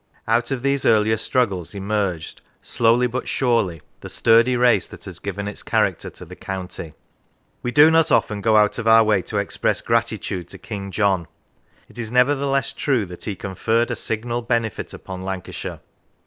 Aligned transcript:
Out 0.27 0.49
of 0.49 0.63
these 0.63 0.83
earlier 0.83 1.15
struggles 1.15 1.75
emerged, 1.75 2.41
slowly 2.63 3.05
but 3.05 3.27
surely, 3.27 3.83
the 3.99 4.09
sturdy 4.09 4.57
race 4.57 4.87
that 4.87 5.05
has 5.05 5.19
given 5.19 5.47
its 5.47 5.61
character 5.61 6.09
to 6.09 6.25
the 6.25 6.35
county. 6.35 6.95
We 7.61 7.69
do 7.71 7.91
not 7.91 8.11
often 8.11 8.41
go 8.41 8.57
out 8.57 8.79
of 8.79 8.87
our 8.87 9.03
way 9.03 9.21
to 9.21 9.37
express 9.37 9.79
gratitude 9.79 10.49
to 10.49 10.57
King 10.57 10.89
John; 10.89 11.27
it 11.87 11.99
is 11.99 12.11
nevertheless 12.11 12.73
true 12.73 13.05
that 13.05 13.25
he 13.25 13.35
conferred 13.35 13.91
a 13.91 13.95
signal 13.95 14.41
benefit 14.41 14.91
upon 14.91 15.21
Lancashire. 15.23 15.81